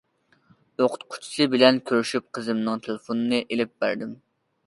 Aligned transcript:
ئوقۇتقۇچىسى 0.83 1.45
بىلەن 1.55 1.77
كۆرۈشۈپ 1.91 2.25
قىزىمنىڭ 2.37 2.81
تېلېفونىنى 2.87 3.43
ئېلىپ 3.45 3.77
بەردىم. 3.85 4.19